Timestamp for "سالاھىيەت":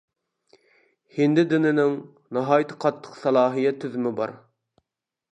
3.25-3.77